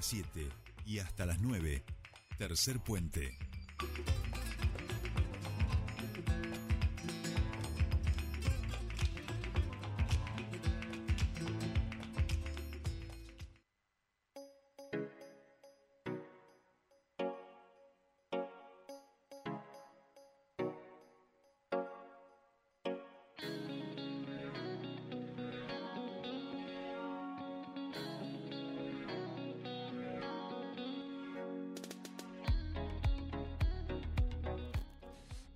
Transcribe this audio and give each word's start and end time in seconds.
las 0.00 0.06
7 0.06 0.48
y 0.86 0.98
hasta 1.00 1.26
las 1.26 1.42
9, 1.42 1.82
tercer 2.38 2.80
puente. 2.80 3.36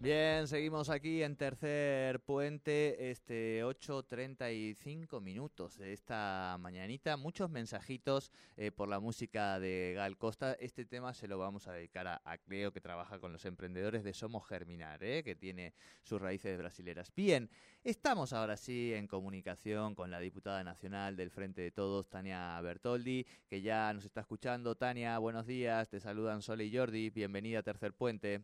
Bien, 0.04 0.46
seguimos 0.48 0.90
aquí 0.90 1.22
en 1.22 1.34
tercer 1.34 2.20
puente, 2.20 3.10
este 3.10 3.64
8.35 3.64 5.22
minutos 5.22 5.78
de 5.78 5.94
esta 5.94 6.58
mañanita. 6.60 7.16
Muchos 7.16 7.48
mensajitos 7.48 8.30
eh, 8.58 8.70
por 8.70 8.90
la 8.90 9.00
música 9.00 9.58
de 9.58 9.94
Gal 9.96 10.18
Costa. 10.18 10.58
Este 10.60 10.84
tema 10.84 11.14
se 11.14 11.26
lo 11.26 11.38
vamos 11.38 11.68
a 11.68 11.72
dedicar 11.72 12.06
a, 12.06 12.20
a 12.22 12.36
Cleo, 12.36 12.70
que 12.70 12.82
trabaja 12.82 13.18
con 13.18 13.32
los 13.32 13.46
emprendedores 13.46 14.04
de 14.04 14.12
Somos 14.12 14.46
Germinar, 14.46 15.02
eh, 15.02 15.22
que 15.24 15.36
tiene 15.36 15.72
sus 16.02 16.20
raíces 16.20 16.58
brasileras. 16.58 17.10
Bien, 17.14 17.48
estamos 17.82 18.34
ahora 18.34 18.58
sí 18.58 18.92
en 18.92 19.06
comunicación 19.06 19.94
con 19.94 20.10
la 20.10 20.20
diputada 20.20 20.62
nacional 20.62 21.16
del 21.16 21.30
Frente 21.30 21.62
de 21.62 21.70
Todos, 21.70 22.10
Tania 22.10 22.60
Bertoldi, 22.60 23.24
que 23.48 23.62
ya 23.62 23.90
nos 23.94 24.04
está 24.04 24.20
escuchando. 24.20 24.74
Tania, 24.74 25.16
buenos 25.16 25.46
días. 25.46 25.88
Te 25.88 25.98
saludan 25.98 26.42
Sole 26.42 26.66
y 26.66 26.76
Jordi. 26.76 27.08
Bienvenida 27.08 27.60
a 27.60 27.62
Tercer 27.62 27.94
Puente. 27.94 28.42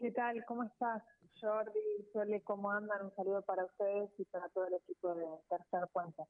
¿Qué 0.00 0.12
tal? 0.12 0.44
¿Cómo 0.46 0.62
estás, 0.62 1.02
Jordi? 1.40 1.80
Sole, 2.12 2.40
¿cómo 2.42 2.70
andan? 2.70 3.06
Un 3.06 3.14
saludo 3.16 3.42
para 3.42 3.64
ustedes 3.64 4.08
y 4.18 4.24
para 4.26 4.48
todo 4.50 4.68
el 4.68 4.74
equipo 4.74 5.12
de 5.14 5.26
Tercer 5.48 5.88
Puente. 5.92 6.22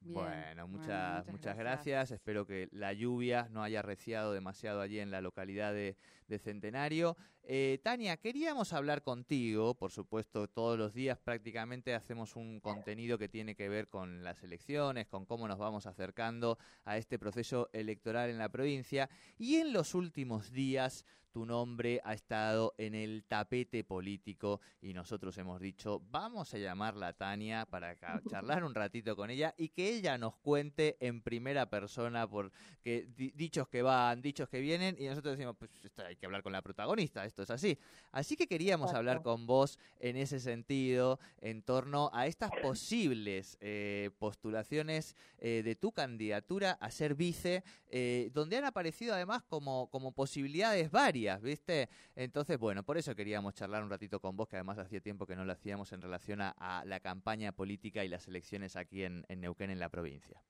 Bien, 0.00 0.14
bueno, 0.14 0.68
muchas, 0.68 1.20
muchas, 1.20 1.32
muchas 1.32 1.56
gracias. 1.56 2.10
Espero 2.10 2.46
que 2.46 2.68
la 2.70 2.92
lluvia 2.92 3.48
no 3.50 3.62
haya 3.62 3.80
reciado 3.80 4.32
demasiado 4.32 4.82
allí 4.82 5.00
en 5.00 5.10
la 5.10 5.22
localidad 5.22 5.72
de, 5.72 5.96
de 6.28 6.38
Centenario. 6.38 7.16
Eh, 7.42 7.80
Tania, 7.82 8.18
queríamos 8.18 8.74
hablar 8.74 9.02
contigo, 9.02 9.74
por 9.74 9.90
supuesto, 9.90 10.46
todos 10.46 10.78
los 10.78 10.92
días 10.92 11.18
prácticamente 11.18 11.94
hacemos 11.94 12.36
un 12.36 12.60
contenido 12.60 13.16
que 13.16 13.30
tiene 13.30 13.54
que 13.54 13.70
ver 13.70 13.88
con 13.88 14.22
las 14.22 14.42
elecciones, 14.42 15.08
con 15.08 15.24
cómo 15.24 15.48
nos 15.48 15.56
vamos 15.56 15.86
acercando 15.86 16.58
a 16.84 16.98
este 16.98 17.18
proceso 17.18 17.70
electoral 17.72 18.28
en 18.28 18.36
la 18.36 18.50
provincia. 18.50 19.08
Y 19.38 19.56
en 19.56 19.72
los 19.72 19.94
últimos 19.94 20.52
días 20.52 21.06
tu 21.32 21.46
nombre 21.46 22.00
ha 22.04 22.14
estado 22.14 22.74
en 22.78 22.94
el 22.94 23.24
tapete 23.24 23.84
político 23.84 24.60
y 24.80 24.92
nosotros 24.92 25.36
hemos 25.38 25.60
dicho, 25.60 26.02
vamos 26.10 26.52
a 26.54 26.58
llamarla 26.58 27.08
a 27.08 27.12
Tania 27.12 27.66
para 27.66 27.96
charlar 28.30 28.64
un 28.64 28.74
ratito 28.74 29.16
con 29.16 29.30
ella 29.30 29.54
y 29.56 29.68
que 29.68 29.94
ella 29.94 30.18
nos 30.18 30.36
cuente 30.36 30.96
en 31.00 31.20
primera 31.22 31.68
persona 31.68 32.28
por 32.28 32.50
que 32.82 33.06
dichos 33.34 33.68
que 33.68 33.82
van, 33.82 34.22
dichos 34.22 34.48
que 34.48 34.60
vienen 34.60 34.96
y 34.98 35.06
nosotros 35.06 35.36
decimos, 35.36 35.56
pues 35.58 35.70
esto 35.84 36.02
hay 36.04 36.16
que 36.16 36.26
hablar 36.26 36.42
con 36.42 36.52
la 36.52 36.62
protagonista, 36.62 37.24
esto 37.24 37.42
es 37.42 37.50
así. 37.50 37.78
Así 38.12 38.36
que 38.36 38.46
queríamos 38.46 38.94
hablar 38.94 39.22
con 39.22 39.46
vos 39.46 39.78
en 40.00 40.16
ese 40.16 40.40
sentido, 40.40 41.18
en 41.40 41.62
torno 41.62 42.10
a 42.12 42.26
estas 42.26 42.50
posibles 42.62 43.56
eh, 43.60 44.10
postulaciones 44.18 45.16
eh, 45.38 45.62
de 45.64 45.74
tu 45.74 45.92
candidatura 45.92 46.72
a 46.80 46.90
ser 46.90 47.14
vice, 47.14 47.64
eh, 47.90 48.30
donde 48.32 48.56
han 48.56 48.64
aparecido 48.64 49.14
además 49.14 49.42
como, 49.42 49.88
como 49.90 50.12
posibilidades 50.12 50.90
varias, 50.90 51.17
¿viste? 51.42 51.88
Entonces, 52.14 52.58
bueno, 52.58 52.82
por 52.82 52.96
eso 52.96 53.14
queríamos 53.14 53.54
charlar 53.54 53.82
un 53.82 53.90
ratito 53.90 54.20
con 54.20 54.36
vos, 54.36 54.48
que 54.48 54.56
además 54.56 54.78
hacía 54.78 55.00
tiempo 55.00 55.26
que 55.26 55.36
no 55.36 55.44
lo 55.44 55.52
hacíamos 55.52 55.92
en 55.92 56.00
relación 56.00 56.40
a, 56.40 56.82
la 56.84 57.00
campaña 57.00 57.52
política 57.52 58.04
y 58.04 58.08
las 58.08 58.28
elecciones 58.28 58.76
aquí 58.76 59.04
en, 59.04 59.24
Neuquén, 59.28 59.70
en 59.70 59.80
la 59.80 59.88
provincia. 59.88 60.42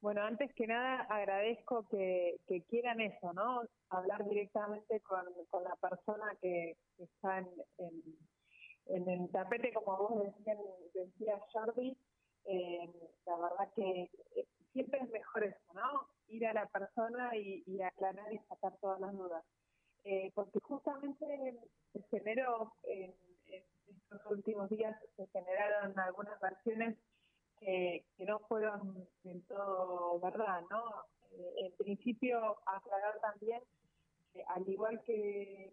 Bueno, 0.00 0.22
antes 0.22 0.52
que 0.54 0.66
nada 0.66 1.02
agradezco 1.02 1.86
que, 1.88 2.38
quieran 2.68 3.00
eso, 3.00 3.32
¿no? 3.32 3.62
Hablar 3.90 4.26
directamente 4.26 5.00
con, 5.00 5.24
la 5.64 5.76
persona 5.76 6.36
que, 6.40 6.76
está 6.98 7.38
en, 7.38 9.08
el 9.08 9.30
tapete, 9.30 9.72
como 9.72 9.96
vos 9.96 10.24
decían, 10.24 10.58
decías, 10.94 11.40
Jordi. 11.52 11.96
Eh, 12.46 12.90
la 13.26 13.36
verdad 13.36 13.72
que 13.76 14.10
siempre 14.72 15.00
es 15.00 15.10
mejor 15.10 15.44
eso, 15.44 15.74
¿no? 15.74 16.08
Ir 16.28 16.46
a 16.46 16.52
la 16.52 16.66
persona 16.66 17.36
y, 17.36 17.62
y 17.66 17.82
aclarar 17.82 18.32
y 18.32 18.38
sacar 18.48 18.76
todas 18.80 19.00
las 19.00 19.12
dudas. 19.12 19.44
Eh, 20.04 20.30
porque 20.34 20.60
justamente 20.60 21.58
se 21.92 22.02
generó, 22.10 22.72
en, 22.84 23.14
en 23.48 23.64
estos 23.88 24.26
últimos 24.30 24.70
días, 24.70 24.96
se 25.16 25.26
generaron 25.28 25.98
algunas 25.98 26.40
versiones 26.40 26.96
que, 27.58 28.04
no 28.18 28.38
fueron 28.40 29.06
del 29.22 29.42
todo 29.44 30.18
verdad, 30.20 30.62
¿no? 30.70 31.04
Eh, 31.32 31.66
en 31.66 31.72
principio, 31.76 32.58
aclarar 32.66 33.20
también 33.20 33.62
al 34.48 34.68
igual 34.68 35.02
que, 35.02 35.72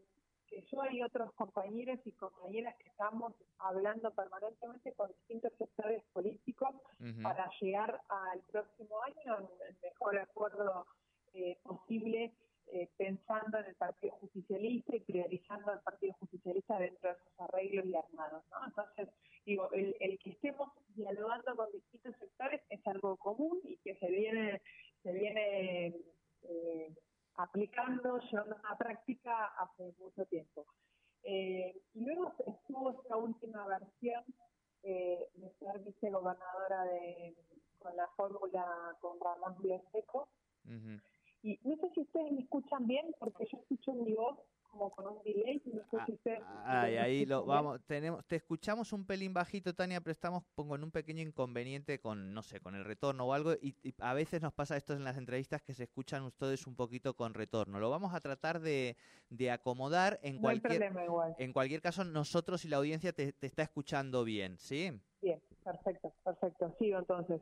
que 0.49 0.63
yo 0.71 0.81
hay 0.81 1.01
otros 1.01 1.33
compañeros 1.33 1.99
y 2.05 2.11
compañeras 2.13 2.75
que 2.77 2.89
estamos 2.89 3.33
hablando 3.59 4.11
permanentemente 4.11 4.93
con 4.93 5.09
distintos 5.11 5.53
sectores 5.57 6.03
políticos 6.13 6.69
uh 6.99 7.03
-huh. 7.03 7.23
para 7.23 7.49
llegar 7.59 8.01
al 8.09 8.41
próximo 8.51 9.01
año 9.03 9.39
en 9.39 9.67
el 9.67 9.75
mejor 9.81 10.17
acuerdo 10.17 10.85
eh, 11.33 11.57
posible 11.63 12.33
eh, 12.69 12.89
pensando 12.97 13.59
en 13.59 13.65
el 13.65 13.75
Partido 13.75 14.13
Justicialista 14.19 14.95
y 14.95 14.99
priorizando 14.99 15.71
al 15.71 15.81
Partido 15.81 16.13
Justicialista 16.19 16.77
dentro 16.77 17.09
de 17.09 17.15
esos 17.15 17.39
arreglos 17.39 17.85
y 17.85 17.95
armados. 17.95 18.43
¿no? 18.51 18.65
Entonces, 18.65 19.07
digo, 19.45 19.71
el, 19.71 19.95
el, 20.01 20.19
que 20.19 20.31
estemos 20.31 20.69
dialogando 20.95 21.55
con 21.55 21.71
distintos 21.71 22.15
sectores 22.17 22.61
es 22.69 22.85
algo 22.87 23.15
común 23.17 23.61
y 23.63 23.77
que 23.77 23.95
se 23.95 24.07
viene, 24.07 24.61
se 25.01 25.13
viene 25.13 25.95
eh, 26.43 26.93
aplicando, 27.37 28.19
llevando 28.19 28.55
a 28.55 28.69
la 28.71 28.77
práctica 28.77 29.45
hace 29.59 29.93
mucho 29.99 30.25
tiempo. 30.25 30.65
Eh, 31.23 31.81
y 31.93 32.05
luego 32.05 32.33
estuvo 32.45 32.91
esta 32.91 33.17
última 33.17 33.65
versión 33.67 34.23
eh, 34.83 35.29
de 35.33 35.49
ser 35.59 35.79
vicegobernadora 35.79 36.83
de, 36.85 37.35
con 37.79 37.95
la 37.95 38.07
fórmula 38.15 38.95
con 39.01 39.19
Ramón. 39.19 39.55
Uh 39.61 40.69
-huh. 40.69 41.01
Y 41.43 41.59
no 41.63 41.75
sé 41.77 41.89
si 41.93 42.01
ustedes 42.01 42.31
me 42.31 42.41
escuchan 42.41 42.87
bien, 42.87 43.13
porque 43.19 43.45
yo 43.51 43.57
escucho 43.59 43.93
mi 43.93 44.13
voz 44.13 44.37
como 44.77 44.91
con 44.91 45.07
un 45.07 45.23
delay. 45.23 45.61
No 45.65 45.81
sé 45.89 45.97
si 46.05 46.11
ustedes 46.13 46.39
Ay, 46.63 46.97
ahí 46.97 47.25
lo 47.25 47.45
vamos, 47.45 47.81
tenemos, 47.85 48.25
te 48.25 48.35
escuchamos 48.35 48.93
un 48.93 49.05
pelín 49.05 49.33
bajito, 49.33 49.73
Tania, 49.73 50.01
pero 50.01 50.11
estamos 50.11 50.43
pongo 50.55 50.75
en 50.75 50.83
un 50.83 50.91
pequeño 50.91 51.21
inconveniente 51.21 51.99
con, 51.99 52.33
no 52.33 52.43
sé, 52.43 52.59
con 52.59 52.75
el 52.75 52.85
retorno 52.85 53.25
o 53.25 53.33
algo, 53.33 53.53
y, 53.53 53.75
y, 53.83 53.93
a 53.99 54.13
veces 54.13 54.41
nos 54.41 54.53
pasa 54.53 54.77
esto 54.77 54.93
en 54.93 55.03
las 55.03 55.17
entrevistas 55.17 55.61
que 55.61 55.73
se 55.73 55.83
escuchan 55.83 56.23
ustedes 56.23 56.67
un 56.67 56.75
poquito 56.75 57.15
con 57.15 57.33
retorno. 57.33 57.79
Lo 57.79 57.89
vamos 57.89 58.13
a 58.13 58.19
tratar 58.19 58.59
de, 58.59 58.95
de 59.29 59.51
acomodar 59.51 60.19
en 60.21 60.35
no 60.35 60.41
cualquier, 60.41 60.91
igual. 61.03 61.35
en 61.37 61.53
cualquier 61.53 61.81
caso, 61.81 62.03
nosotros 62.03 62.65
y 62.65 62.69
la 62.69 62.77
audiencia 62.77 63.13
te, 63.13 63.33
te 63.33 63.47
está 63.47 63.63
escuchando 63.63 64.23
bien, 64.23 64.57
¿sí? 64.57 64.91
Bien, 65.21 65.41
perfecto, 65.63 66.13
perfecto. 66.23 66.75
Sigo 66.77 66.99
entonces. 66.99 67.41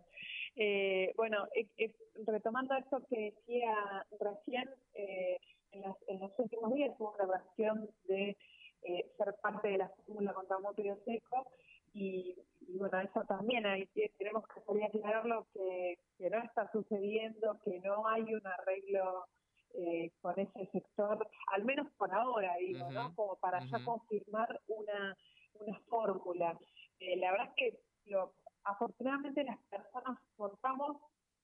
Eh, 0.55 1.13
bueno, 1.17 1.45
eh, 1.53 1.67
eh, 1.77 1.91
retomando 2.25 2.75
esto 2.75 3.05
que 3.09 3.31
decía 3.31 4.05
recién, 4.19 4.69
eh, 4.93 5.37
en, 5.75 5.81
las, 5.81 5.95
en, 6.07 6.19
los 6.19 6.31
últimos 6.37 6.73
días 6.73 6.95
hubo 6.97 7.13
una 7.13 7.25
versión 7.25 7.89
de 8.07 8.37
eh, 8.83 9.11
ser 9.17 9.35
parte 9.41 9.69
de 9.69 9.77
la 9.77 9.89
fórmula 9.89 10.33
contra 10.33 10.59
Motorio 10.59 10.97
Seco 11.05 11.47
y, 11.93 12.35
y, 12.67 12.77
bueno, 12.77 12.99
eso 12.99 13.23
también 13.27 13.65
ahí 13.65 13.87
tenemos 14.17 14.45
que 14.47 14.61
salir 14.61 14.83
a 14.83 14.87
aclararlo 14.87 15.47
que, 15.53 15.97
que 16.17 16.29
no 16.29 16.39
está 16.43 16.69
sucediendo, 16.71 17.59
que 17.63 17.79
no 17.79 18.07
hay 18.07 18.33
un 18.33 18.45
arreglo 18.45 19.25
eh, 19.73 20.11
con 20.21 20.37
ese 20.39 20.67
sector, 20.71 21.27
al 21.53 21.63
menos 21.63 21.87
por 21.97 22.13
ahora, 22.13 22.55
digo, 22.57 22.85
uh 22.85 22.89
-huh. 22.89 22.93
¿no? 22.93 23.15
Como 23.15 23.35
para 23.37 23.59
uh 23.59 23.61
-huh. 23.61 23.71
ya 23.71 23.85
confirmar 23.85 24.61
una, 24.67 25.17
una 25.59 25.79
fórmula. 25.89 26.59
Eh, 26.99 27.17
la 27.17 27.31
verdad 27.31 27.47
es 27.47 27.53
que 27.55 27.79
lo, 28.11 28.33
afortunadamente 28.63 29.43
las 29.43 29.59
personas 29.69 30.17
contamos 30.35 30.97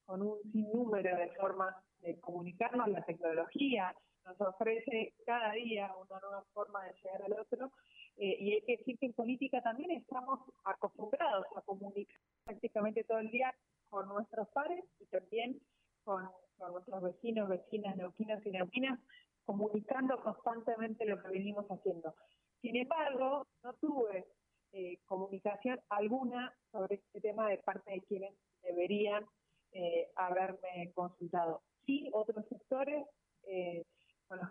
con 0.06 0.22
un 0.22 0.38
sinnúmero 0.51 1.16
de 1.18 1.30
formas 1.31 1.75
de 2.01 2.19
comunicarnos, 2.19 2.88
la 2.89 3.04
tecnología 3.06 3.95
nos 4.39 4.50
ofrece 4.50 5.13
cada 5.25 5.51
día 5.54 5.92
una 5.95 6.19
nueva 6.19 6.44
forma 6.54 6.83
de 6.86 6.94
llegar 6.94 7.22
al 7.24 7.33
otro 7.33 7.72
eh, 8.18 8.38
y 8.39 8.54
hay 8.54 8.62
que 8.62 8.78
decir 8.78 8.98
que 9.00 9.07
en 9.07 9.13
política 9.13 9.62
también 9.62 9.92
estamos 9.92 10.39
acostumbrados 10.63 11.45
a 11.56 11.62
comunicar 11.62 12.18
prácticamente 12.45 13.04
todo 13.04 13.19
el 13.19 13.31
día 13.31 13.54
con 13.89 14.07
nuestros 14.07 14.48
pares 14.50 14.83
y 15.00 15.06
también 15.06 15.60
con, 16.04 16.30
con 16.57 16.74
nuestros 16.74 17.01
vecinos, 17.01 17.50
vecinas, 17.50 17.95
neuquinos 17.98 18.45
y 18.45 18.51
neuquinas, 18.51 19.00
comunicando 19.44 20.22
constantemente 20.22 21.06
lo 21.06 21.22
que 21.22 21.30
venimos 21.30 21.66
haciendo. 21.68 22.13
Sin 22.62 22.75
embargo, 22.75 23.48
no 23.63 23.74
tuve 23.74 24.28
eh, 24.74 25.00
comunicación 25.06 25.80
alguna 25.89 26.54
sobre 26.72 26.95
este 26.95 27.22
tema 27.22 27.50
de 27.50 27.57
parte 27.57 27.92
de 27.92 28.01
quienes 28.01 28.33
deberían 28.62 29.25
eh, 29.74 30.10
haberme 30.16 30.92
consultado. 30.94 31.62
Sí, 31.86 32.10
otros 32.13 32.45
sectores 32.48 33.06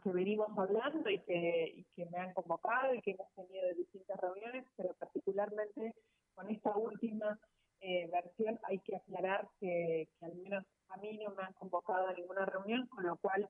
que 0.03 0.11
venimos 0.11 0.49
hablando 0.57 1.09
y 1.11 1.19
que, 1.21 1.85
que 1.95 2.07
me 2.07 2.19
han 2.19 2.33
convocado 2.33 2.95
y 2.95 3.03
que 3.03 3.13
hemos 3.13 3.33
tenido 3.35 3.75
distintas 3.77 4.21
reuniones, 4.21 4.65
pero 4.77 4.95
particularmente 4.95 5.95
con 6.35 6.51
esta 6.51 6.77
última 6.77 7.39
eh, 7.81 8.09
versión 8.11 8.59
hay 8.65 8.79
que 8.81 8.97
aclarar 8.97 9.49
que, 9.59 10.09
al 10.21 10.35
menos 10.37 10.65
a 10.89 10.97
mí 10.99 11.19
no 11.19 11.35
me 11.35 11.43
han 11.43 11.53
convocado 11.55 12.09
a 12.09 12.15
ninguna 12.15 12.45
reunión, 12.47 12.87
con 12.89 13.05
lo 13.05 13.17
cual 13.17 13.49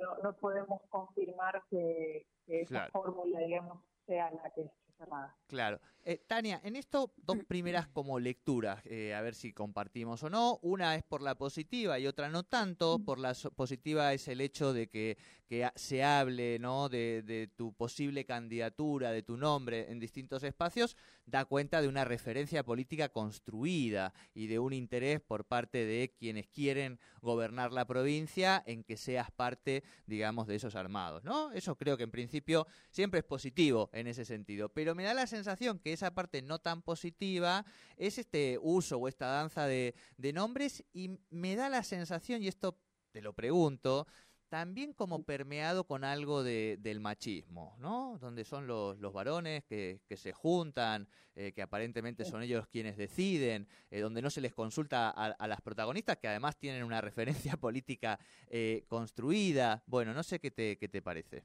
no, 0.00 0.16
no 0.22 0.36
podemos 0.36 0.80
confirmar 0.88 1.62
que, 1.68 2.26
esa 2.46 2.88
fórmula, 2.90 3.40
digamos, 3.40 3.82
sea 4.06 4.30
la 4.30 4.50
que 4.50 4.62
esté 4.62 4.92
cerrada. 4.98 5.34
Claro. 5.48 5.80
Eh, 6.06 6.22
Tania, 6.26 6.60
en 6.62 6.76
esto 6.76 7.14
dos 7.16 7.38
primeras 7.48 7.88
como 7.88 8.20
lecturas, 8.20 8.82
eh, 8.84 9.14
a 9.14 9.22
ver 9.22 9.34
si 9.34 9.52
compartimos 9.52 10.22
o 10.22 10.30
no. 10.30 10.58
Una 10.62 10.94
es 10.96 11.02
por 11.02 11.22
la 11.22 11.34
positiva 11.36 11.98
y 11.98 12.06
otra 12.06 12.28
no 12.28 12.42
tanto. 12.42 12.98
Por 12.98 13.18
la 13.18 13.34
positiva 13.56 14.12
es 14.12 14.28
el 14.28 14.40
hecho 14.40 14.72
de 14.72 14.88
que, 14.88 15.16
que 15.46 15.68
se 15.74 16.04
hable 16.04 16.58
¿no? 16.58 16.88
De, 16.88 17.22
de, 17.22 17.46
tu 17.46 17.72
posible 17.72 18.24
candidatura, 18.24 19.12
de 19.12 19.22
tu 19.22 19.36
nombre 19.36 19.90
en 19.90 19.98
distintos 19.98 20.42
espacios, 20.42 20.96
da 21.26 21.44
cuenta 21.44 21.80
de 21.80 21.88
una 21.88 22.04
referencia 22.04 22.64
política 22.64 23.08
construida 23.08 24.12
y 24.34 24.46
de 24.46 24.58
un 24.58 24.72
interés 24.72 25.20
por 25.20 25.44
parte 25.44 25.84
de 25.84 26.14
quienes 26.18 26.48
quieren 26.48 26.98
gobernar 27.22 27.72
la 27.72 27.86
provincia 27.86 28.62
en 28.66 28.84
que 28.84 28.96
seas 28.96 29.30
parte, 29.30 29.82
digamos, 30.06 30.46
de 30.46 30.56
esos 30.56 30.74
armados. 30.74 31.24
¿no? 31.24 31.52
Eso 31.52 31.76
creo 31.76 31.96
que 31.96 32.04
en 32.04 32.10
principio 32.10 32.66
siempre 32.90 33.20
es 33.20 33.24
positivo 33.24 33.90
en 33.92 34.06
ese 34.06 34.24
sentido. 34.24 34.68
Pero 34.68 34.94
me 34.94 35.04
da 35.04 35.14
la 35.14 35.26
sensación 35.26 35.78
que 35.78 35.92
esa 35.92 36.14
parte 36.14 36.42
no 36.42 36.58
tan 36.58 36.82
positiva 36.82 37.64
es 37.96 38.18
este 38.18 38.58
uso 38.60 38.98
o 38.98 39.08
esta 39.08 39.26
danza 39.26 39.66
de, 39.66 39.94
nombres 40.34 40.84
y 40.92 41.18
me 41.30 41.54
da 41.54 41.68
la 41.68 41.84
sensación, 41.84 42.42
y 42.42 42.48
esto 42.48 42.78
te 43.12 43.22
lo 43.22 43.34
pregunto, 43.34 44.06
también 44.48 44.92
como 44.92 45.24
permeado 45.24 45.84
con 45.84 46.04
algo 46.04 46.42
de, 46.42 46.78
del 46.80 47.00
machismo, 47.00 47.74
¿no? 47.78 48.18
Donde 48.20 48.44
son 48.44 48.66
los, 48.66 48.98
los 48.98 49.12
varones 49.12 49.64
que, 49.64 50.00
que 50.06 50.16
se 50.16 50.32
juntan, 50.32 51.08
eh, 51.36 51.52
que 51.52 51.62
aparentemente 51.62 52.24
son 52.24 52.42
ellos 52.42 52.68
quienes 52.68 52.96
deciden, 52.96 53.66
eh, 53.90 54.00
donde 54.00 54.22
no 54.22 54.30
se 54.30 54.40
les 54.40 54.54
consulta 54.54 55.10
a, 55.10 55.48
las 55.48 55.60
protagonistas, 55.60 56.18
que 56.18 56.28
además 56.28 56.56
tienen 56.56 56.84
una 56.84 57.00
referencia 57.48 57.56
política 57.56 58.18
eh, 58.48 58.84
construida. 58.88 59.82
Bueno, 59.86 60.14
no 60.14 60.22
sé 60.22 60.38
qué 60.38 60.50
te, 60.50 60.76
qué 60.78 60.88
te 60.88 61.02
parece. 61.02 61.44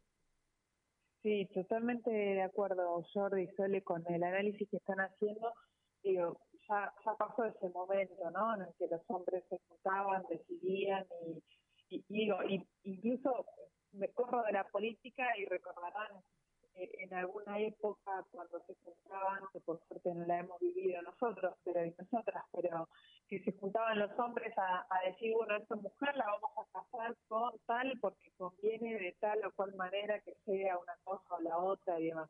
Sí, 1.24 1.48
totalmente 1.54 2.12
de 2.12 2.42
acuerdo, 2.44 3.04
Jordi 3.14 3.44
y 3.44 3.56
Sole, 3.56 3.82
con 3.84 4.04
el 4.08 4.24
análisis 4.24 4.70
que 4.70 4.78
están 4.78 5.00
haciendo. 5.00 5.54
Digo, 6.04 6.40
ya, 6.70 6.94
ya 7.04 7.14
pasó 7.16 7.46
ese 7.46 7.70
momento, 7.70 8.30
¿no? 8.32 8.56
En 8.56 8.62
el 8.62 8.74
que 8.78 8.88
los 8.88 9.02
hombres 9.08 9.44
se 9.50 9.60
juntaban, 9.68 10.24
decidían 10.30 11.06
y, 11.28 11.42
y, 11.90 12.06
digo, 12.08 12.38
y, 12.44 12.66
incluso 12.84 13.46
me 13.92 14.10
corro 14.10 14.44
de 14.44 14.52
la 14.54 14.64
política 14.66 15.26
y 15.38 15.46
recordarán 15.46 16.24
eh, 16.76 16.90
en 17.00 17.14
alguna 17.14 17.60
época 17.60 18.24
cuando 18.32 18.60
se 18.66 18.76
juntaban, 18.84 19.44
que 19.52 19.60
por 19.62 19.80
suerte 19.88 20.14
no 20.14 20.26
la 20.26 20.40
hemos 20.40 20.60
vivido 20.60 21.02
nosotros, 21.02 21.56
pero 21.64 21.86
y 21.86 21.96
nosotras, 21.98 22.46
pero 22.52 22.88
que 23.28 23.40
se 23.44 23.52
juntaban 23.54 24.00
los 24.00 24.18
hombres 24.20 24.54
a, 24.58 24.86
decir, 25.06 25.34
bueno, 25.36 25.56
esta 25.58 25.76
mujer 25.76 26.16
la 26.16 26.26
vamos 26.26 26.52
a 26.58 26.80
casar 26.80 27.16
con 27.28 27.52
tal 27.66 27.98
porque 28.00 28.32
conviene 28.38 29.00
de 29.00 29.16
tal 29.20 29.44
o 29.46 29.52
cual 29.54 29.74
manera 29.76 30.20
que 30.22 30.34
sea 30.46 30.78
una 30.78 30.96
cosa 31.04 31.36
o 31.36 31.42
la 31.42 31.58
otra 31.58 32.00
y 32.00 32.08
demás. 32.08 32.30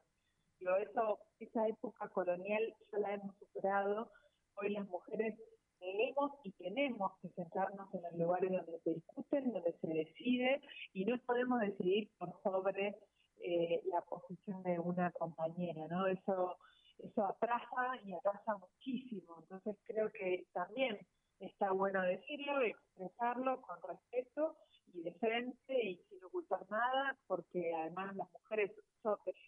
Pero 0.57 0.77
eso, 0.77 1.19
esa 1.39 1.67
época 1.67 2.09
colonial 2.09 2.75
ya 2.91 2.99
la 2.99 3.13
hemos 3.13 3.35
superado. 3.37 4.11
Hoy 4.55 4.69
las 4.71 4.87
mujeres 4.87 5.37
debemos 5.79 6.31
y 6.43 6.51
tenemos 6.51 7.11
que 7.21 7.29
sentarnos 7.29 7.93
en 7.93 8.01
los 8.03 8.13
lugares 8.13 8.51
donde 8.51 8.79
se 8.79 8.93
discuten, 8.93 9.51
donde 9.51 9.73
se 9.79 9.87
decide 9.87 10.61
y 10.93 11.05
no 11.05 11.17
podemos 11.19 11.59
decidir 11.61 12.09
por 12.17 12.33
sobre 12.43 12.95
eh, 13.41 13.81
la 13.85 14.01
posición 14.01 14.61
de 14.63 14.79
una 14.79 15.11
compañera, 15.11 15.87
¿no? 15.89 16.07
Eso 16.07 16.57
eso 17.03 17.25
atrasa 17.25 17.99
y 18.03 18.13
atrasa 18.13 18.57
muchísimo. 18.57 19.37
Entonces 19.41 19.77
creo 19.85 20.11
que 20.11 20.45
también 20.53 20.97
está 21.39 21.71
bueno 21.71 22.01
decirlo, 22.01 22.61
expresarlo 22.61 23.61
con 23.61 23.77
respeto 23.81 24.57
y 24.93 25.03
de 25.03 25.13
frente 25.13 25.83
y 25.83 25.97
sin 26.09 26.23
ocultar 26.23 26.69
nada, 26.69 27.17
porque 27.27 27.73
además 27.73 28.15
las 28.15 28.27
mujeres, 28.33 28.71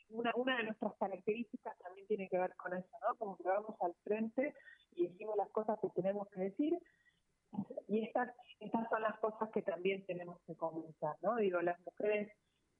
una, 0.09 0.31
una 0.35 0.57
de 0.57 0.63
nuestras 0.63 0.93
características 0.97 1.77
también 1.79 2.07
tiene 2.07 2.29
que 2.29 2.37
ver 2.37 2.55
con 2.55 2.73
eso, 2.73 2.89
¿no? 3.01 3.15
Como 3.17 3.37
que 3.37 3.43
vamos 3.43 3.75
al 3.81 3.93
frente 4.03 4.53
y 4.95 5.07
decimos 5.07 5.35
las 5.37 5.49
cosas 5.49 5.79
que 5.81 5.89
tenemos 5.89 6.27
que 6.29 6.41
decir. 6.41 6.79
Y 7.87 8.05
estas, 8.05 8.33
estas 8.59 8.87
son 8.89 9.01
las 9.01 9.19
cosas 9.19 9.49
que 9.51 9.61
también 9.61 10.05
tenemos 10.05 10.39
que 10.47 10.55
comunicar, 10.55 11.17
¿no? 11.21 11.35
Digo, 11.35 11.61
las 11.61 11.77
mujeres 11.81 12.31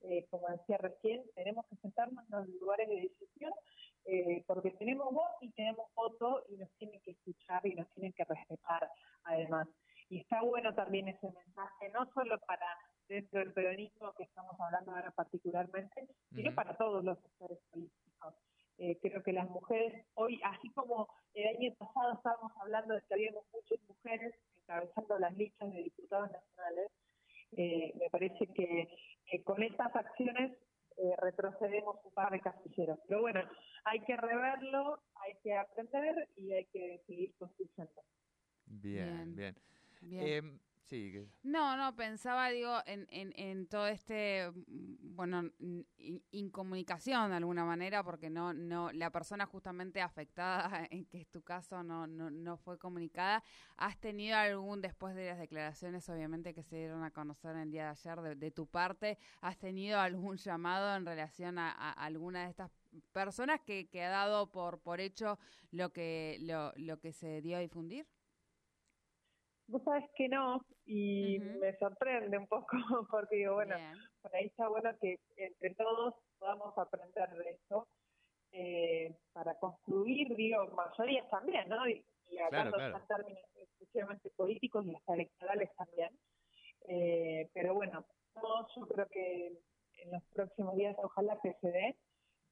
eh, 0.04 0.26
como 0.30 0.48
decía 0.48 0.78
recién, 0.78 1.22
tenemos 1.36 1.66
que 1.68 1.76
sentarnos 1.78 2.24
en 2.26 2.40
los 2.40 2.48
lugares 2.60 2.90
de 2.90 3.02
decisión 3.02 3.54
eh, 4.06 4.44
porque 4.48 4.72
tenemos 4.72 5.14
voz 5.14 5.30
y 5.42 5.52
tenemos 5.52 5.94
voto 5.94 6.44
y 6.50 6.58
nos 6.58 6.72
tienen 6.78 7.00
que 7.02 7.12
escuchar 7.12 7.66
y 7.68 7.76
nos 7.76 7.88
tienen 7.94 8.12
que 8.14 8.24
respetar 8.24 8.90
además. 9.24 9.68
Y 10.10 10.22
está 10.22 10.42
bueno 10.42 10.74
también 10.74 11.08
ese 11.08 11.32
mensaje, 11.32 11.90
no 11.94 12.12
solo 12.14 12.40
para 12.40 12.66
dentro 13.08 13.40
del 13.40 13.54
peronismo 13.54 14.12
que 14.14 14.24
estamos 14.24 14.60
hablando 14.60 14.92
ahora 14.92 15.12
particularmente, 15.12 16.08
sino 16.34 16.56
para 16.56 16.76
todos 16.78 17.04
los 17.04 17.20
sectores 17.20 17.60
políticos. 17.70 18.36
Eh, 18.80 18.98
creo 19.00 19.22
que 19.22 19.34
las 19.34 19.48
mujeres 19.50 20.04
el 21.42 21.58
año 21.58 21.74
pasado 21.76 22.14
estábamos 22.14 22.52
hablando 22.62 22.94
de 22.94 23.02
que 23.02 23.14
habíamos 23.14 23.44
muchas 23.54 23.80
mujeres 23.88 24.34
encabezando 24.62 25.20
las 25.20 25.36
listas 25.38 25.72
de 25.74 25.84
diputados 25.84 26.32
nacionales, 26.32 26.92
eh, 27.58 27.94
me 28.00 28.10
parece 28.10 28.48
que, 28.48 28.88
con 29.44 29.62
estas 29.64 29.96
acciones 29.96 30.52
eh, 30.98 31.16
retrocedemos 31.18 31.98
un 32.04 32.14
par 32.14 32.32
de 32.32 32.40
casilleros. 32.40 33.00
Pero 33.08 33.22
bueno, 33.22 33.42
hay 33.86 34.00
que 34.02 34.16
reverlo, 34.16 35.02
hay 35.16 35.34
que 35.44 35.56
aprender 35.56 36.30
y 36.36 36.52
hay 36.52 36.66
que 36.66 37.02
seguir 37.08 37.34
construyendo. 37.38 38.02
Bien, 38.66 39.36
bien. 39.36 39.56
bien. 40.02 40.28
Em, 40.28 40.60
no, 41.44 41.78
no, 41.78 41.96
pensaba, 41.96 42.50
digo, 42.50 42.80
en, 42.86 43.08
en, 43.12 43.32
en 43.38 43.66
todo 43.68 43.88
este, 43.88 44.52
bueno, 45.12 45.50
incomunicación 46.32 47.30
de 47.30 47.38
alguna 47.38 47.66
manera, 47.66 48.04
porque 48.04 48.30
no, 48.30 48.54
no, 48.54 48.92
la 48.92 49.12
persona 49.12 49.46
justamente 49.46 50.02
afectada, 50.02 50.88
en 50.92 51.06
que 51.06 51.22
es 51.22 51.28
tu 51.28 51.42
caso, 51.42 51.84
no, 51.84 52.08
no, 52.08 52.30
no 52.30 52.58
fue 52.58 52.78
comunicada. 52.78 53.44
¿Has 53.78 54.00
tenido 54.00 54.38
algún, 54.38 54.82
después 54.82 55.16
de 55.16 55.28
las 55.28 55.40
declaraciones, 55.40 56.08
obviamente, 56.10 56.54
que 56.54 56.64
se 56.64 56.78
dieron 56.78 57.04
a 57.04 57.12
conocer 57.12 57.56
el 57.56 57.72
día 57.72 57.84
de 57.86 57.90
ayer 57.90 58.38
de, 58.38 58.52
tu 58.52 58.68
parte, 58.68 59.18
has 59.42 59.58
tenido 59.58 60.00
algún 60.00 60.38
llamado 60.38 60.96
en 60.96 61.06
relación 61.06 61.58
a, 61.58 61.72
alguna 61.92 62.44
de 62.44 62.50
estas 62.50 62.72
personas 63.12 63.62
que, 63.62 63.88
que 63.88 64.04
ha 64.04 64.10
dado 64.10 64.52
por, 64.52 64.80
por 64.80 65.00
hecho 65.00 65.40
lo 65.72 65.92
que, 65.92 66.38
lo, 66.42 66.74
lo 66.76 67.00
que 67.00 67.14
se 67.14 67.42
dio 67.42 67.58
a 67.58 67.60
difundir? 67.60 68.08
Vos 69.72 69.82
sabés 69.84 70.04
que 70.16 70.28
no, 70.28 70.60
y 70.86 71.40
me 71.40 71.74
sorprende 71.78 72.38
un 72.38 72.48
poco, 72.48 72.68
porque 73.10 73.38
digo, 73.38 73.54
bueno, 73.54 73.78
por 74.22 74.36
ahí 74.36 74.48
está 74.48 74.68
bueno 74.68 74.92
que 75.00 75.18
entre 75.38 75.74
todos 75.76 76.14
podamos 76.38 76.78
aprender 76.78 77.30
de 77.30 77.52
esto, 77.52 77.88
eh, 78.52 79.16
para 79.32 79.56
construir, 79.56 80.36
digo, 80.36 80.68
mayorías 80.76 81.30
también, 81.30 81.70
¿no? 81.70 81.88
Y, 81.88 82.04
hablando 82.46 82.80
en 82.80 83.08
términos 83.08 83.44
exclusivamente 83.56 84.30
políticos 84.32 84.86
y 84.86 84.96
hasta 84.96 85.14
electorales 85.14 85.70
también. 85.76 86.10
Eh, 86.88 87.50
pero 87.54 87.74
bueno, 87.74 88.06
yo 88.76 88.88
creo 88.88 89.08
que 89.08 89.48
en 89.98 90.12
los 90.12 90.24
próximos 90.34 90.76
días 90.76 90.96
ojalá 91.02 91.40
que 91.42 91.54
se 91.62 91.72
dé. 91.72 91.96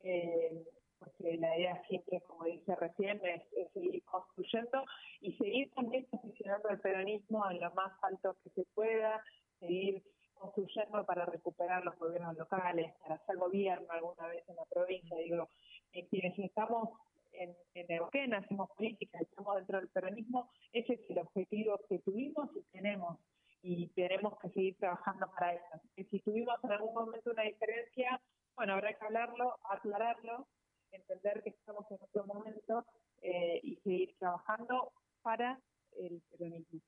Eh, 0.04 0.64
la 1.38 1.58
idea 1.58 1.82
siempre, 1.88 2.22
como 2.22 2.46
dije 2.46 2.76
recién, 2.76 3.22
es, 3.26 3.44
seguir 3.74 4.04
construyendo 4.06 4.84
y 5.22 5.34
seguir 5.34 5.72
también 5.72 6.06
posicionando 6.06 6.70
el 6.70 6.80
peronismo 6.80 7.50
en 7.50 7.60
lo 7.60 7.72
más 7.72 7.92
alto 8.04 8.36
que 8.44 8.50
se 8.52 8.64
pueda, 8.74 9.24
seguir 9.60 10.04
construyendo 10.34 11.06
para 11.06 11.26
recuperar 11.26 11.84
los 11.84 11.98
gobiernos 11.98 12.38
locales, 12.38 12.94
para 13.02 13.16
hacer 13.16 13.38
gobierno 13.38 13.88
alguna 13.90 14.28
vez 14.28 14.48
en 14.48 14.56
la 14.56 14.66
provincia. 14.66 15.18
Digo, 15.18 15.50
eh, 15.94 16.08
quienes 16.10 16.38
estamos 16.40 16.90
en, 17.34 17.56
en 17.74 17.88
Neuquén, 17.88 18.34
hacemos 18.34 18.70
política, 18.72 19.20
estamos 19.20 19.56
dentro 19.58 19.80
del 19.80 19.90
peronismo, 19.90 20.50
ese 20.72 20.94
es 20.94 21.10
el 21.10 21.20
objetivo 21.20 21.80
que 21.90 22.00
tuvimos 22.00 22.50
y 22.56 22.62
tenemos 22.72 23.20
y 23.62 23.88
tenemos 23.90 24.40
que 24.40 24.50
seguir 24.52 24.78
trabajando 24.78 25.30
para 25.38 25.54
eso. 25.54 25.82
Y 25.98 26.06
si 26.06 26.20
tuvimos 26.22 26.56
en 26.64 26.72
algún 26.72 26.94
momento 26.94 27.32
una 27.32 27.44
diferencia, 27.44 28.22
bueno, 28.56 28.74
habrá 28.74 28.94
que 28.94 29.06
hablarlo, 29.06 29.58
aclararlo 29.70 30.48
entender 30.92 31.42
que 31.44 31.50
estamos 31.50 31.86
en 31.92 31.98
otro 32.02 32.26
momento 32.26 32.86
eh, 33.22 33.60
y 33.64 33.76
seguir 33.78 34.16
para 35.22 35.60
el 35.98 36.22
peronismo. 36.32 36.82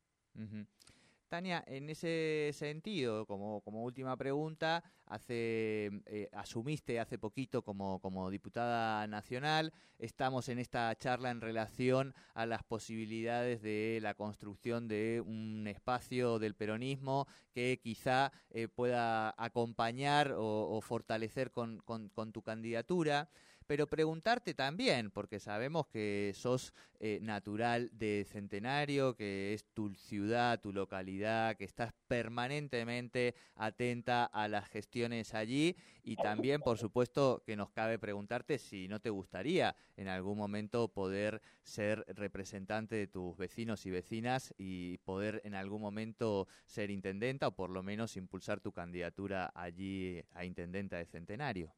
Tania, 1.31 1.63
en 1.65 1.89
ese 1.89 2.51
sentido, 2.53 3.25
como, 3.25 3.61
como 3.61 3.85
última 3.85 4.17
pregunta, 4.17 4.83
hace, 5.05 5.89
eh, 6.05 6.29
asumiste 6.33 6.99
hace 6.99 7.17
poquito 7.17 7.61
como, 7.61 7.99
como 8.01 8.29
diputada 8.29 9.07
nacional, 9.07 9.71
estamos 9.97 10.49
en 10.49 10.59
esta 10.59 10.93
charla 10.97 11.31
en 11.31 11.39
relación 11.39 12.13
a 12.33 12.45
las 12.45 12.63
posibilidades 12.63 13.61
de 13.61 13.99
la 14.01 14.13
construcción 14.13 14.89
de 14.89 15.23
un 15.25 15.67
espacio 15.67 16.37
del 16.37 16.53
peronismo 16.53 17.27
que 17.53 17.79
quizá 17.81 18.33
eh, 18.49 18.67
pueda 18.67 19.33
acompañar 19.37 20.33
o, 20.37 20.81
fortalecer 20.81 21.51
con, 21.51 21.79
con 21.79 22.33
tu 22.33 22.41
candidatura 22.41 23.29
pero 23.71 23.87
preguntarte 23.87 24.53
también, 24.53 25.11
porque 25.11 25.39
sabemos 25.39 25.87
que 25.87 26.33
sos 26.35 26.73
eh, 26.99 27.19
natural 27.21 27.89
de 27.93 28.27
Centenario, 28.29 29.15
que 29.15 29.53
es 29.53 29.63
tu 29.73 29.95
ciudad, 29.95 30.59
tu 30.59 30.73
localidad, 30.73 31.55
que 31.55 31.63
estás 31.63 31.93
permanentemente 32.09 33.33
atenta 33.55 34.25
a 34.25 34.49
las 34.49 34.67
gestiones 34.67 35.33
allí 35.33 35.77
y 36.03 36.17
también, 36.17 36.59
por 36.59 36.79
supuesto, 36.79 37.43
que 37.45 37.55
nos 37.55 37.69
cabe 37.69 37.97
preguntarte 37.97 38.57
si 38.57 38.89
no 38.89 38.99
te 38.99 39.09
gustaría 39.09 39.73
en 39.95 40.09
algún 40.09 40.37
momento 40.37 40.89
poder 40.89 41.41
ser 41.63 42.03
representante 42.09 42.97
de 42.97 43.07
tus 43.07 43.37
vecinos 43.37 43.85
y 43.85 43.91
vecinas 43.91 44.53
y 44.57 44.97
poder 45.05 45.39
en 45.45 45.55
algún 45.55 45.79
momento 45.79 46.49
ser 46.65 46.91
intendenta 46.91 47.47
o 47.47 47.55
por 47.55 47.69
lo 47.69 47.83
menos 47.83 48.17
impulsar 48.17 48.59
tu 48.59 48.73
candidatura 48.73 49.49
allí 49.55 50.21
a 50.33 50.43
intendenta 50.43 50.97
de 50.97 51.05
Centenario. 51.05 51.73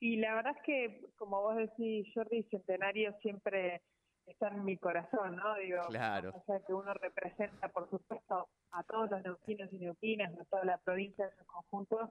Y 0.00 0.16
la 0.16 0.34
verdad 0.34 0.54
es 0.56 0.62
que, 0.62 1.06
como 1.16 1.42
vos 1.42 1.56
decís, 1.56 2.06
Jordi, 2.14 2.44
Centenario 2.44 3.12
siempre 3.20 3.82
está 4.26 4.48
en 4.48 4.64
mi 4.64 4.76
corazón, 4.76 5.36
¿no? 5.36 5.54
Digo, 5.56 5.82
claro. 5.88 6.32
o 6.34 6.44
sea, 6.44 6.60
que 6.60 6.74
uno 6.74 6.92
representa, 6.94 7.68
por 7.68 7.88
supuesto, 7.90 8.48
a 8.70 8.82
todos 8.84 9.10
los 9.10 9.22
neuquinos 9.22 9.72
y 9.72 9.78
neuquinas, 9.78 10.38
a 10.38 10.44
toda 10.44 10.64
la 10.64 10.78
provincia 10.78 11.24
en 11.24 11.36
su 11.36 11.44
conjunto. 11.46 12.10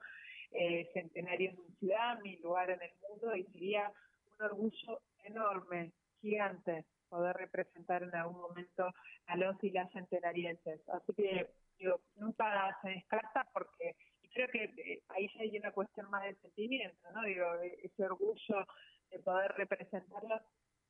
Eh, 0.52 0.90
Centenario 0.94 1.52
es 1.52 1.60
mi 1.60 1.76
ciudad, 1.76 2.20
mi 2.22 2.38
lugar 2.38 2.70
en 2.72 2.82
el 2.82 2.92
mundo, 3.08 3.36
y 3.36 3.44
sería 3.46 3.92
un 4.40 4.46
orgullo 4.46 5.02
enorme, 5.24 5.92
gigante, 6.22 6.86
poder 7.10 7.36
representar 7.38 8.04
en 8.04 8.16
algún 8.16 8.42
momento 8.42 8.92
a 9.28 9.38
los 9.38 9.62
y 9.64 9.72
las 9.72 9.92
centenarienses. 9.92 10.82
Así 10.90 11.14
que, 11.14 11.50
digo, 11.78 12.02
nunca 12.16 12.78
se 12.82 12.90
descarta 12.90 13.48
porque 13.54 13.96
creo 14.38 14.48
que 14.50 14.64
eh, 14.64 15.02
ahí 15.10 15.30
hay 15.40 15.58
una 15.58 15.72
cuestión 15.72 16.10
más 16.12 16.24
de 16.24 16.36
sentimiento, 16.36 17.12
¿no? 17.12 17.24
Digo, 17.24 17.46
ese 17.82 18.04
orgullo 18.04 18.68
de 19.10 19.20
poder 19.20 19.52
representarlos 19.54 20.42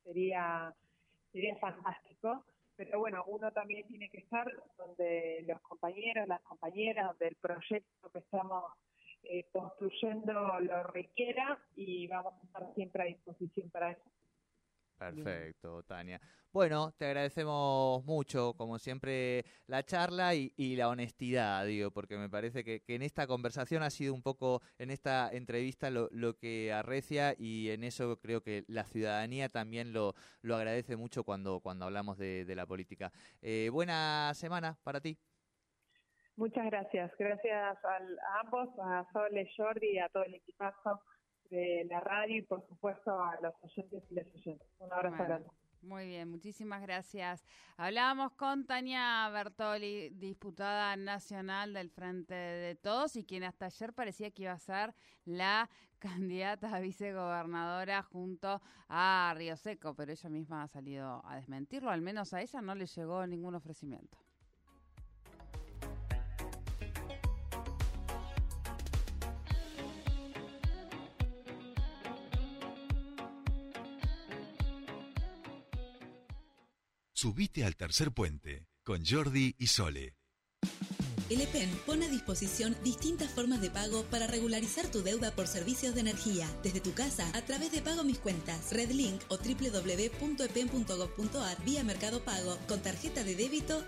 sería, 0.04 0.74
sería 1.32 1.56
fantástico. 1.56 2.44
Pero 2.76 3.00
bueno, 3.00 3.24
uno 3.26 3.50
también 3.50 3.88
tiene 3.88 4.08
que 4.10 4.18
estar 4.18 4.46
donde 4.76 5.44
los 5.48 5.60
compañeros, 5.62 6.28
las 6.28 6.42
compañeras, 6.42 7.06
donde 7.08 7.28
el 7.28 7.36
proyecto 7.36 8.10
que 8.12 8.18
estamos 8.18 8.64
eh, 9.24 9.44
construyendo 9.50 10.60
lo 10.60 10.82
requiera 10.84 11.58
y 11.74 12.06
vamos 12.06 12.34
a 12.34 12.46
estar 12.46 12.74
siempre 12.74 13.02
a 13.02 13.06
disposición 13.06 13.70
para 13.70 13.92
eso. 13.92 14.10
Perfecto, 14.98 15.82
Tania. 15.84 16.20
Bueno, 16.52 16.92
te 16.98 17.06
agradecemos 17.06 18.04
mucho, 18.04 18.54
como 18.54 18.78
siempre, 18.78 19.44
la 19.66 19.84
charla 19.84 20.34
y, 20.34 20.76
la 20.76 20.88
honestidad, 20.88 21.64
digo, 21.66 21.90
porque 21.92 22.16
me 22.16 22.28
parece 22.28 22.64
que, 22.64 22.82
en 22.88 23.02
esta 23.02 23.26
conversación 23.26 23.82
ha 23.82 23.90
sido 23.90 24.12
un 24.12 24.22
poco, 24.22 24.60
en 24.78 24.90
esta 24.90 25.30
entrevista, 25.30 25.90
lo, 25.90 26.08
que 26.38 26.72
arrecia 26.72 27.34
y 27.38 27.70
en 27.70 27.84
eso 27.84 28.18
creo 28.18 28.42
que 28.42 28.64
la 28.66 28.84
ciudadanía 28.84 29.48
también 29.48 29.92
lo, 29.92 30.14
lo 30.42 30.56
agradece 30.56 30.96
mucho 30.96 31.22
cuando, 31.22 31.60
cuando 31.60 31.84
hablamos 31.84 32.18
de, 32.18 32.44
la 32.56 32.66
política. 32.66 33.12
Eh, 33.40 33.70
buena 33.72 34.32
semana 34.34 34.78
para 34.82 35.00
ti. 35.00 35.16
Muchas 36.36 36.66
gracias. 36.66 37.12
Gracias 37.18 37.78
a 37.84 38.40
ambos, 38.40 38.68
a 38.80 39.06
Sole, 39.12 39.48
Jordi 39.56 39.92
y 39.92 39.98
a 39.98 40.08
todo 40.08 40.24
el 40.24 40.34
equipazo 40.34 41.00
de 41.50 41.86
la 41.88 42.00
radio 42.00 42.36
y 42.36 42.42
por 42.42 42.66
supuesto 42.66 43.10
a 43.20 43.38
los 43.40 43.54
oyentes 43.62 44.02
y 44.10 44.14
las 44.14 44.26
oyentes. 44.34 44.68
Un 44.78 44.92
abrazo 44.92 45.24
grande. 45.24 45.48
Muy 45.82 46.06
bien, 46.06 46.28
muchísimas 46.28 46.82
gracias. 46.82 47.46
Hablábamos 47.76 48.32
con 48.32 48.66
Tania 48.66 49.28
Bertoli, 49.30 50.10
diputada 50.10 50.96
nacional 50.96 51.72
del 51.72 51.88
Frente 51.90 52.34
de 52.34 52.74
Todos 52.74 53.14
y 53.14 53.24
quien 53.24 53.44
hasta 53.44 53.66
ayer 53.66 53.92
parecía 53.92 54.30
que 54.32 54.42
iba 54.42 54.52
a 54.52 54.58
ser 54.58 54.94
la 55.24 55.70
candidata 55.98 56.74
a 56.74 56.80
vicegobernadora 56.80 58.02
junto 58.02 58.60
a 58.88 59.32
Río 59.36 59.56
Seco, 59.56 59.94
pero 59.94 60.12
ella 60.12 60.28
misma 60.28 60.64
ha 60.64 60.68
salido 60.68 61.24
a 61.24 61.36
desmentirlo, 61.36 61.90
al 61.90 62.02
menos 62.02 62.34
a 62.34 62.42
ella 62.42 62.60
no 62.60 62.74
le 62.74 62.86
llegó 62.86 63.26
ningún 63.26 63.54
ofrecimiento. 63.54 64.18
Subite 77.20 77.64
al 77.64 77.74
tercer 77.74 78.12
puente 78.12 78.68
con 78.84 79.04
Jordi 79.04 79.56
y 79.58 79.66
Sole. 79.66 80.14
El 81.28 81.40
EPEN 81.40 81.68
pone 81.84 82.06
a 82.06 82.08
disposición 82.08 82.76
distintas 82.84 83.28
formas 83.32 83.60
de 83.60 83.70
pago 83.70 84.04
para 84.04 84.28
regularizar 84.28 84.86
tu 84.86 85.02
deuda 85.02 85.32
por 85.32 85.48
servicios 85.48 85.96
de 85.96 86.02
energía 86.02 86.48
desde 86.62 86.80
tu 86.80 86.94
casa 86.94 87.28
a 87.34 87.42
través 87.42 87.72
de 87.72 87.82
Pago 87.82 88.04
Mis 88.04 88.18
Cuentas, 88.18 88.72
Redlink 88.72 89.20
o 89.30 89.36
www.epen.gov.ar 89.36 90.44
vía 91.64 91.82
Mercado 91.82 92.22
Pago 92.22 92.56
con 92.68 92.80
tarjeta 92.82 93.24
de 93.24 93.34
débito 93.34 93.84